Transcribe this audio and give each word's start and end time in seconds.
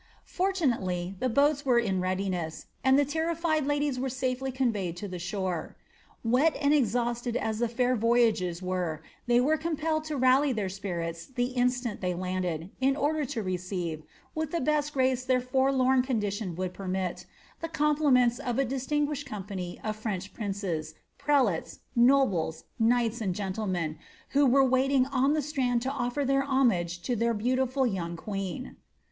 Fortunately, 0.25 1.15
the 1.19 1.29
boats 1.29 1.63
were 1.63 1.77
in 1.77 2.01
readiness, 2.01 2.65
ant 2.83 3.07
terrified 3.07 3.65
hidiea 3.65 3.99
were 3.99 4.09
safely 4.09 4.51
conveyed 4.51 4.97
to 4.97 5.07
the 5.07 5.19
shore. 5.19 5.77
Wet 6.23 6.57
and 6.59 6.73
ezhii 6.73 7.35
as 7.35 7.59
the 7.59 7.67
fair 7.67 7.95
voyagers 7.95 8.63
were 8.63 9.03
they 9.27 9.39
were 9.39 9.57
compelled 9.57 10.03
to 10.05 10.17
rally 10.17 10.51
their 10.53 10.69
spirit 10.69 11.23
instant 11.37 12.01
they 12.01 12.15
landed, 12.15 12.71
in 12.81 12.95
order 12.95 13.25
to 13.25 13.43
receive, 13.43 14.01
with 14.33 14.49
tlie 14.49 14.65
best 14.65 14.91
grace 14.95 15.23
their 15.23 15.41
^ 15.41 16.03
condition 16.03 16.55
would 16.55 16.73
permit, 16.73 17.27
the 17.59 17.67
compliments 17.69 18.39
of 18.39 18.57
a 18.57 18.65
distinguished 18.65 19.27
compai 19.27 19.79
French 19.93 20.33
princes, 20.33 20.95
prelates, 21.19 21.81
nobles, 21.95 22.63
knights, 22.79 23.21
and 23.21 23.35
gentlemen, 23.35 23.99
who 24.29 24.47
waiting 24.47 25.05
on 25.05 25.33
the 25.33 25.43
strand 25.43 25.79
to 25.83 25.91
offer 25.91 26.25
their 26.25 26.41
homage 26.43 27.03
to 27.03 27.15
their 27.15 27.35
beautiful 27.35 27.83
y 27.85 28.11
queen.' 28.15 28.77